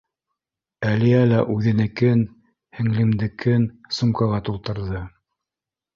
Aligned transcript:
Әлиә 0.91 1.19
лә 1.31 1.41
үҙенекен, 1.57 2.25
һеңлемдекен 2.79 3.69
сумкаға 3.99 4.41
тултырҙы. 4.49 5.05